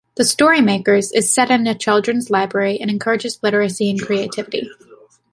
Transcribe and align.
"The 0.15 0.23
Story 0.25 0.61
Makers" 0.61 1.11
is 1.11 1.31
set 1.31 1.51
in 1.51 1.67
a 1.67 1.75
children's 1.75 2.31
library, 2.31 2.79
and 2.81 2.89
encourages 2.89 3.37
literacy 3.43 3.87
and 3.87 4.01
creativity. 4.01 4.67